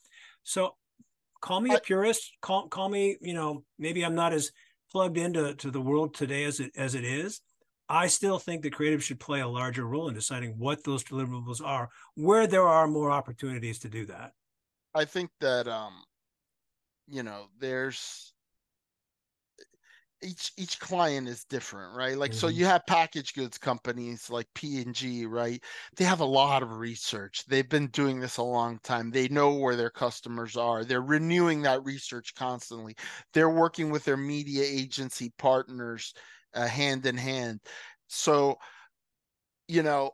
So 0.45 0.77
call 1.41 1.61
me 1.61 1.75
a 1.75 1.81
purist. 1.81 2.33
Call, 2.41 2.69
call 2.69 2.89
me 2.89 3.17
you 3.21 3.35
know 3.35 3.65
maybe 3.79 4.05
i'm 4.05 4.15
not 4.15 4.33
as 4.33 4.51
plugged 4.93 5.19
into 5.19 5.55
to 5.57 5.71
the 5.71 5.81
world 5.81 6.15
today 6.15 6.45
as 6.45 6.61
it 6.61 6.71
as 6.77 6.95
it 6.95 7.05
is. 7.05 7.41
I 7.89 8.07
still 8.07 8.39
think 8.39 8.63
the 8.63 8.71
creative 8.71 9.05
should 9.05 9.21
play 9.21 9.41
a 9.41 9.49
larger 9.49 9.85
role 9.85 10.09
in 10.09 10.15
deciding 10.15 10.59
what 10.59 10.85
those 10.85 11.05
deliverables 11.05 11.63
are 11.63 11.91
where 12.15 12.47
there 12.47 12.67
are 12.67 12.87
more 12.87 13.11
opportunities 13.11 13.81
to 13.81 13.91
do 13.91 14.07
that. 14.07 14.33
I 14.95 15.05
think 15.05 15.31
that 15.41 15.67
um 15.67 15.95
you 17.09 17.25
know 17.25 17.49
there's 17.59 18.34
each 20.25 20.53
each 20.57 20.81
client 20.81 21.29
is 21.29 21.45
different 21.45 21.95
right? 21.97 22.17
Like 22.17 22.33
mm-hmm. 22.33 22.39
so 22.39 22.49
you 22.49 22.65
have 22.65 22.87
package 22.87 23.35
goods 23.35 23.59
companies 23.59 24.31
like 24.31 24.47
p&g 24.55 25.27
right? 25.27 25.63
They 25.97 26.05
have 26.05 26.21
a 26.21 26.25
lot 26.25 26.63
of 26.63 26.79
research. 26.79 27.45
They've 27.47 27.69
been 27.69 27.89
doing 27.89 28.21
this 28.21 28.39
a 28.39 28.43
long 28.43 28.79
time. 28.83 29.11
They 29.11 29.29
know 29.29 29.55
where 29.55 29.77
their 29.77 29.91
customers 29.91 30.57
are. 30.57 30.85
They're 30.85 31.03
renewing 31.03 31.63
that 31.63 31.85
research 31.85 32.35
constantly. 32.35 32.97
They're 33.33 33.51
working 33.51 33.91
with 33.91 34.05
their 34.05 34.17
media 34.17 34.65
agency 34.67 35.33
partners 35.39 36.15
uh, 36.55 36.67
hand 36.67 37.07
in 37.07 37.17
hand. 37.17 37.61
So 38.09 38.57
you 39.69 39.83
know 39.83 40.11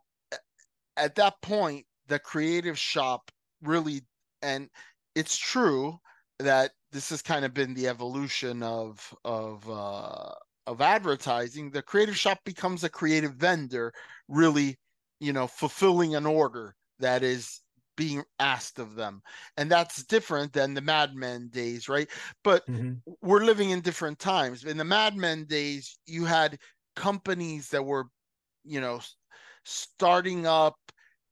at 0.96 1.14
that 1.16 1.34
point 1.42 1.84
the 2.08 2.18
creative 2.18 2.78
shop 2.78 3.30
really 3.62 4.02
and 4.42 4.68
it's 5.14 5.36
true 5.36 5.98
that 6.38 6.72
this 6.92 7.10
has 7.10 7.22
kind 7.22 7.44
of 7.44 7.54
been 7.54 7.74
the 7.74 7.88
evolution 7.88 8.62
of 8.62 9.14
of 9.24 9.68
uh, 9.68 10.32
of 10.66 10.80
advertising. 10.80 11.70
The 11.70 11.82
creative 11.82 12.16
shop 12.16 12.38
becomes 12.44 12.84
a 12.84 12.88
creative 12.88 13.34
vendor, 13.34 13.92
really, 14.28 14.78
you 15.20 15.32
know, 15.32 15.46
fulfilling 15.46 16.14
an 16.14 16.26
order 16.26 16.74
that 16.98 17.22
is 17.22 17.60
being 17.96 18.24
asked 18.38 18.78
of 18.78 18.94
them, 18.94 19.22
and 19.56 19.70
that's 19.70 20.04
different 20.04 20.52
than 20.52 20.74
the 20.74 20.80
Mad 20.80 21.14
Men 21.14 21.48
days, 21.48 21.88
right? 21.88 22.08
But 22.42 22.66
mm-hmm. 22.66 22.94
we're 23.22 23.44
living 23.44 23.70
in 23.70 23.80
different 23.80 24.18
times. 24.18 24.64
In 24.64 24.76
the 24.76 24.84
Mad 24.84 25.16
Men 25.16 25.44
days, 25.44 25.98
you 26.06 26.24
had 26.24 26.58
companies 26.96 27.68
that 27.68 27.84
were, 27.84 28.06
you 28.64 28.80
know, 28.80 29.00
starting 29.64 30.46
up 30.46 30.76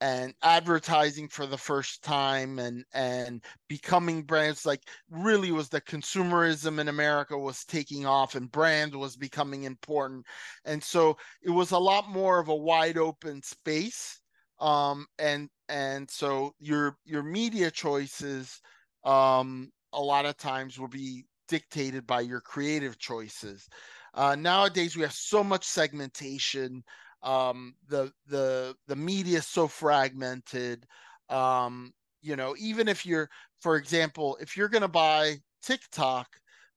and 0.01 0.33
advertising 0.43 1.29
for 1.29 1.47
the 1.47 1.59
first 1.59 2.03
time 2.03 2.59
and 2.59 2.85
and 2.95 3.43
becoming 3.69 4.23
brands 4.23 4.65
like 4.65 4.83
really 5.11 5.51
was 5.51 5.69
the 5.69 5.81
consumerism 5.81 6.79
in 6.79 6.89
America 6.89 7.37
was 7.37 7.65
taking 7.65 8.07
off 8.07 8.35
and 8.37 8.53
brand 8.53 8.95
was 8.95 9.17
becoming 9.17 9.65
important. 9.65 10.25
And 10.65 10.83
so 10.83 11.17
it 11.43 11.51
was 11.51 11.73
a 11.73 11.79
lot 11.79 12.09
more 12.09 12.39
of 12.39 12.49
a 12.49 12.55
wide 12.57 12.99
open 12.99 13.43
space 13.43 14.21
um 14.61 15.07
and 15.19 15.49
and 15.69 16.11
so 16.11 16.53
your 16.59 16.97
your 17.05 17.23
media 17.23 17.71
choices 17.71 18.61
um 19.05 19.71
a 19.93 20.01
lot 20.01 20.27
of 20.27 20.37
times 20.37 20.79
will 20.79 20.89
be 20.89 21.25
dictated 21.49 22.07
by 22.07 22.21
your 22.21 22.41
creative 22.41 22.99
choices. 22.99 23.69
Uh 24.15 24.35
nowadays 24.37 24.97
we 24.97 25.03
have 25.03 25.13
so 25.13 25.43
much 25.43 25.65
segmentation 25.65 26.83
um, 27.23 27.75
the 27.89 28.13
the 28.27 28.75
the 28.87 28.97
media 28.97 29.39
is 29.39 29.47
so 29.47 29.67
fragmented 29.69 30.87
um, 31.29 31.93
you 32.23 32.37
know 32.37 32.55
even 32.59 32.89
if 32.89 33.05
you're 33.07 33.29
for 33.61 33.77
example 33.77 34.39
if 34.41 34.57
you're 34.57 34.69
going 34.69 34.83
to 34.83 34.89
buy 34.89 35.37
tiktok 35.63 36.29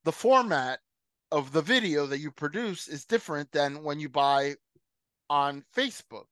the 0.03 0.11
format 0.11 0.79
of 1.31 1.51
the 1.51 1.61
video 1.61 2.05
that 2.07 2.19
you 2.19 2.31
produce 2.31 2.87
is 2.87 3.05
different 3.05 3.51
than 3.51 3.83
when 3.83 3.99
you 3.99 4.09
buy 4.09 4.55
on 5.29 5.63
facebook. 5.75 6.25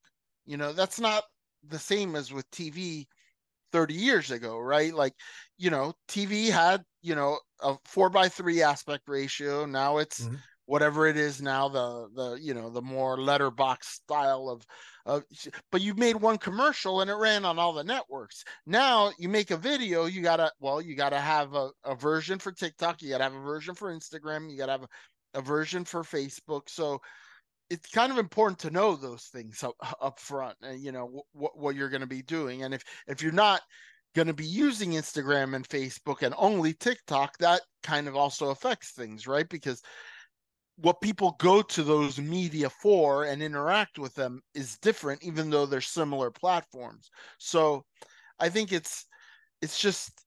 You 0.46 0.58
know 0.58 0.74
that's 0.74 1.00
not 1.00 1.24
the 1.68 1.80
same 1.80 2.16
as 2.16 2.32
with 2.34 2.50
tv 2.52 3.08
30 3.72 3.94
years 3.94 4.32
ago 4.32 4.58
right? 4.60 4.94
Like 4.94 5.14
you 5.58 5.70
know 5.70 5.94
tv 6.08 6.50
had 6.50 6.84
you 7.02 7.16
know 7.16 7.40
a 7.62 7.78
four 7.86 8.10
by 8.10 8.30
three 8.30 8.62
aspect 8.62 9.04
ratio. 9.08 9.66
Now 9.66 9.98
it's 9.98 10.28
mm-hmm 10.28 10.36
whatever 10.70 11.08
it 11.08 11.18
is 11.18 11.42
now 11.42 11.68
the 11.68 12.08
the 12.14 12.40
you 12.40 12.54
know 12.54 12.70
the 12.70 12.82
more 12.82 13.20
letterbox 13.20 13.88
style 13.88 14.48
of 14.50 14.64
of 15.08 15.24
but 15.72 15.82
you 15.82 15.96
made 15.96 16.16
one 16.16 16.38
commercial 16.38 17.02
and 17.02 17.10
it 17.10 17.16
ran 17.16 17.44
on 17.44 17.58
all 17.58 17.74
the 17.74 17.84
networks. 17.84 18.44
Now 18.68 19.12
you 19.18 19.30
make 19.30 19.50
a 19.50 19.58
video 19.58 20.06
you 20.06 20.22
gotta 20.22 20.52
well 20.60 20.80
you 20.80 20.96
gotta 20.96 21.20
have 21.20 21.56
a, 21.56 21.72
a 21.84 21.96
version 21.96 22.38
for 22.38 22.52
tiktok 22.52 23.02
you 23.02 23.10
gotta 23.10 23.24
have 23.24 23.34
a 23.34 23.40
version 23.40 23.74
for 23.74 23.92
instagram 23.92 24.52
you 24.52 24.58
gotta 24.58 24.74
have 24.74 24.84
a, 24.84 25.40
a 25.40 25.42
version 25.42 25.84
for 25.86 26.04
facebook. 26.04 26.70
So 26.70 27.02
it's 27.72 27.90
kind 27.90 28.12
of 28.12 28.20
important 28.20 28.60
to 28.60 28.70
know 28.70 28.96
those 28.96 29.24
things 29.24 29.64
up, 29.64 29.74
up 30.02 30.20
front 30.20 30.56
and 30.62 30.80
you 30.80 30.92
know 30.92 31.24
what 31.32 31.58
what 31.58 31.76
you're 31.76 31.90
going 31.90 32.02
to 32.02 32.08
be 32.08 32.22
doing. 32.22 32.62
And 32.62 32.76
if 32.76 32.84
if 33.08 33.24
you're 33.24 33.32
not 33.32 33.62
going 34.16 34.28
to 34.28 34.34
be 34.34 34.46
using 34.46 34.92
Instagram 34.92 35.56
and 35.56 35.68
Facebook 35.68 36.22
and 36.22 36.34
only 36.38 36.74
TikTok 36.74 37.38
that 37.40 37.62
kind 37.84 38.08
of 38.08 38.16
also 38.16 38.50
affects 38.50 38.92
things 38.92 39.26
right? 39.26 39.48
Because 39.50 39.82
what 40.82 41.02
people 41.02 41.36
go 41.40 41.62
to 41.62 41.84
those 41.84 42.20
media 42.20 42.70
for 42.70 43.26
and 43.26 43.44
interact 43.44 44.00
with 44.00 44.14
them 44.16 44.42
is 44.54 44.78
different 44.78 45.24
even 45.24 45.50
though 45.50 45.66
they're 45.66 45.82
similar 45.82 46.32
platforms. 46.32 47.10
So 47.38 47.86
i 48.40 48.50
think 48.50 48.72
it's 48.72 49.06
it's 49.62 49.80
just 49.80 50.26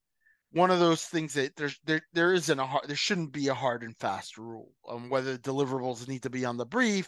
one 0.51 0.69
of 0.69 0.79
those 0.79 1.03
things 1.05 1.33
that 1.33 1.55
there's 1.55 1.79
there 1.85 2.01
there 2.13 2.33
isn't 2.33 2.59
a 2.59 2.65
hard 2.65 2.87
there 2.87 2.95
shouldn't 2.95 3.31
be 3.33 3.47
a 3.47 3.53
hard 3.53 3.83
and 3.83 3.97
fast 3.97 4.37
rule 4.37 4.71
on 4.85 5.09
whether 5.09 5.37
deliverables 5.37 6.07
need 6.07 6.21
to 6.23 6.29
be 6.29 6.45
on 6.45 6.57
the 6.57 6.65
brief. 6.65 7.07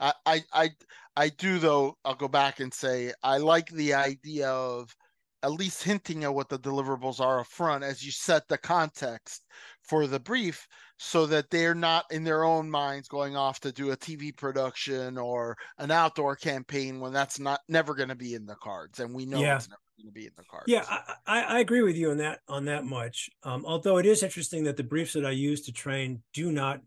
I, 0.00 0.12
I 0.24 0.42
i 0.52 0.70
i 1.16 1.28
do 1.28 1.58
though 1.58 1.98
i'll 2.04 2.14
go 2.14 2.28
back 2.28 2.60
and 2.60 2.72
say 2.72 3.12
i 3.22 3.38
like 3.38 3.68
the 3.70 3.94
idea 3.94 4.48
of 4.48 4.94
at 5.42 5.52
least 5.52 5.82
hinting 5.82 6.24
at 6.24 6.34
what 6.34 6.48
the 6.48 6.58
deliverables 6.58 7.20
are 7.20 7.40
up 7.40 7.46
front 7.46 7.84
as 7.84 8.04
you 8.04 8.10
set 8.10 8.46
the 8.48 8.58
context 8.58 9.44
for 9.82 10.06
the 10.06 10.20
brief 10.20 10.66
so 10.98 11.26
that 11.26 11.48
they're 11.50 11.74
not 11.74 12.04
in 12.10 12.24
their 12.24 12.44
own 12.44 12.68
minds 12.68 13.08
going 13.08 13.36
off 13.36 13.60
to 13.60 13.70
do 13.70 13.92
a 13.92 13.96
TV 13.96 14.36
production 14.36 15.16
or 15.16 15.56
an 15.78 15.90
outdoor 15.90 16.34
campaign 16.34 16.98
when 16.98 17.12
that's 17.12 17.38
not 17.38 17.60
never 17.68 17.94
going 17.94 18.08
to 18.08 18.16
be 18.16 18.34
in 18.34 18.46
the 18.46 18.56
cards 18.56 18.98
and 18.98 19.14
we 19.14 19.24
know 19.24 19.40
yeah. 19.40 19.56
it's 19.56 19.68
never 19.68 19.80
going 19.98 20.08
to 20.08 20.12
be 20.12 20.26
in 20.26 20.32
the 20.36 20.44
cards. 20.44 20.64
Yeah, 20.66 20.84
I, 21.26 21.42
I 21.42 21.58
agree 21.60 21.82
with 21.82 21.96
you 21.96 22.10
on 22.10 22.18
that 22.18 22.40
on 22.48 22.64
that 22.66 22.84
much. 22.84 23.30
Um, 23.42 23.64
although 23.66 23.98
it 23.98 24.06
is 24.06 24.22
interesting 24.22 24.64
that 24.64 24.76
the 24.76 24.84
briefs 24.84 25.12
that 25.12 25.26
I 25.26 25.30
use 25.30 25.62
to 25.62 25.72
train 25.72 26.22
do 26.32 26.50
not 26.50 26.80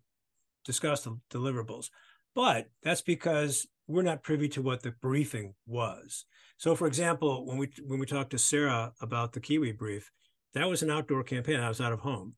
discuss 0.66 1.04
the 1.04 1.18
deliverables, 1.32 1.90
but 2.36 2.70
that's 2.84 3.02
because 3.02 3.68
we're 3.92 4.02
not 4.02 4.24
privy 4.24 4.48
to 4.50 4.62
what 4.62 4.84
the 4.84 4.92
briefing 4.92 5.54
was. 5.66 6.26
So, 6.58 6.76
for 6.76 6.88
example, 6.88 7.46
when 7.46 7.58
we 7.58 7.70
when 7.86 8.00
we 8.00 8.06
talked 8.06 8.32
to 8.32 8.38
Sarah 8.38 8.94
about 9.02 9.34
the 9.34 9.40
Kiwi 9.40 9.72
brief, 9.74 10.12
that 10.54 10.70
was 10.70 10.82
an 10.82 10.90
outdoor 10.90 11.24
campaign. 11.24 11.60
I 11.60 11.70
was 11.70 11.82
out 11.82 11.94
of 11.94 12.00
home. 12.00 12.36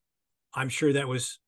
I'm 0.54 0.70
sure 0.70 0.94
that 0.94 1.08
was 1.08 1.40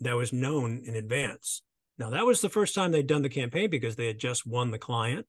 that 0.00 0.16
was 0.16 0.32
known 0.32 0.82
in 0.84 0.94
advance. 0.94 1.62
Now, 1.98 2.10
that 2.10 2.26
was 2.26 2.40
the 2.40 2.48
first 2.48 2.74
time 2.74 2.92
they'd 2.92 3.06
done 3.06 3.22
the 3.22 3.28
campaign 3.28 3.70
because 3.70 3.96
they 3.96 4.06
had 4.06 4.18
just 4.18 4.46
won 4.46 4.70
the 4.70 4.78
client. 4.78 5.26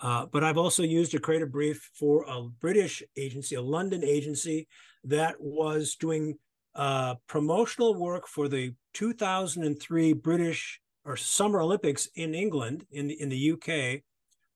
Uh, 0.00 0.26
but 0.26 0.44
I've 0.44 0.58
also 0.58 0.82
used 0.82 1.14
a 1.14 1.20
creative 1.20 1.50
brief 1.50 1.90
for 1.94 2.24
a 2.28 2.42
British 2.42 3.02
agency, 3.16 3.54
a 3.54 3.62
London 3.62 4.04
agency 4.04 4.68
that 5.04 5.36
was 5.40 5.96
doing 5.96 6.38
uh, 6.74 7.16
promotional 7.26 7.94
work 7.94 8.28
for 8.28 8.48
the 8.48 8.74
2003 8.94 10.12
British 10.12 10.80
or 11.08 11.16
Summer 11.16 11.60
Olympics 11.60 12.06
in 12.14 12.34
England, 12.34 12.84
in 12.90 13.08
the, 13.08 13.20
in 13.20 13.30
the 13.30 13.52
UK, 13.52 14.02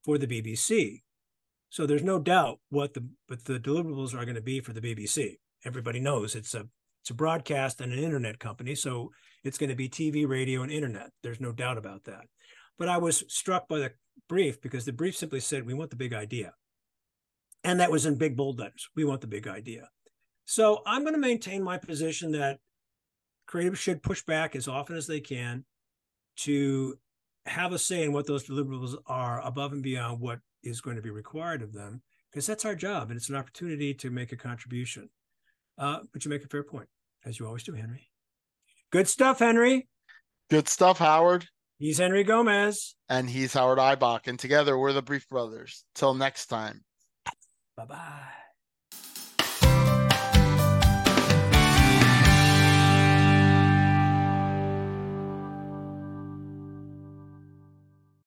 for 0.05 0.19
the 0.19 0.27
BBC. 0.27 1.01
So 1.69 1.87
there's 1.87 2.03
no 2.03 2.19
doubt 2.19 2.59
what 2.69 2.93
the 2.93 3.03
but 3.27 3.45
the 3.45 3.59
deliverables 3.59 4.13
are 4.13 4.25
going 4.25 4.35
to 4.35 4.41
be 4.41 4.59
for 4.59 4.71
the 4.71 4.81
BBC. 4.81 5.37
Everybody 5.65 5.99
knows 5.99 6.35
it's 6.35 6.53
a 6.53 6.67
it's 7.01 7.09
a 7.09 7.15
broadcast 7.15 7.81
and 7.81 7.91
an 7.91 7.97
internet 7.97 8.39
company, 8.39 8.75
so 8.75 9.11
it's 9.43 9.57
going 9.57 9.71
to 9.71 9.75
be 9.75 9.89
TV, 9.89 10.27
radio, 10.27 10.61
and 10.61 10.71
internet. 10.71 11.09
There's 11.23 11.41
no 11.41 11.51
doubt 11.51 11.79
about 11.79 12.03
that. 12.03 12.25
But 12.77 12.87
I 12.87 12.97
was 12.97 13.23
struck 13.27 13.67
by 13.67 13.79
the 13.79 13.91
brief 14.29 14.61
because 14.61 14.85
the 14.85 14.93
brief 14.93 15.17
simply 15.17 15.39
said, 15.39 15.65
we 15.65 15.73
want 15.73 15.89
the 15.89 15.97
big 15.97 16.13
idea. 16.13 16.53
And 17.63 17.79
that 17.79 17.91
was 17.91 18.05
in 18.05 18.15
big 18.15 18.37
bold 18.37 18.59
letters. 18.59 18.87
We 18.95 19.03
want 19.03 19.21
the 19.21 19.27
big 19.27 19.47
idea. 19.47 19.89
So 20.45 20.81
I'm 20.85 21.01
going 21.01 21.13
to 21.13 21.19
maintain 21.19 21.61
my 21.61 21.77
position 21.77 22.31
that 22.33 22.59
creatives 23.49 23.77
should 23.77 24.03
push 24.03 24.23
back 24.23 24.55
as 24.55 24.67
often 24.67 24.95
as 24.95 25.07
they 25.07 25.19
can 25.19 25.65
to 26.37 26.97
have 27.45 27.73
a 27.73 27.79
say 27.79 28.03
in 28.03 28.13
what 28.13 28.27
those 28.27 28.47
deliverables 28.47 28.95
are 29.07 29.45
above 29.45 29.73
and 29.73 29.83
beyond 29.83 30.19
what 30.19 30.39
is 30.63 30.81
going 30.81 30.95
to 30.95 31.01
be 31.01 31.09
required 31.09 31.61
of 31.61 31.73
them, 31.73 32.01
because 32.31 32.47
that's 32.47 32.65
our 32.65 32.75
job 32.75 33.09
and 33.09 33.17
it's 33.17 33.29
an 33.29 33.35
opportunity 33.35 33.93
to 33.93 34.09
make 34.09 34.31
a 34.31 34.37
contribution. 34.37 35.09
Uh, 35.77 35.99
but 36.11 36.23
you 36.23 36.29
make 36.29 36.43
a 36.43 36.47
fair 36.47 36.63
point, 36.63 36.87
as 37.25 37.39
you 37.39 37.45
always 37.45 37.63
do, 37.63 37.73
Henry. 37.73 38.09
Good 38.91 39.07
stuff, 39.07 39.39
Henry. 39.39 39.87
Good 40.49 40.67
stuff, 40.69 40.99
Howard. 40.99 41.47
He's 41.79 41.97
Henry 41.97 42.23
Gomez. 42.23 42.95
And 43.09 43.29
he's 43.29 43.53
Howard 43.53 43.79
Ibach. 43.79 44.27
And 44.27 44.39
together 44.39 44.77
we're 44.77 44.93
the 44.93 45.01
Brief 45.01 45.27
Brothers. 45.27 45.83
Till 45.95 46.13
next 46.13 46.45
time. 46.45 46.83
Bye 47.75 47.85
bye. 47.85 48.42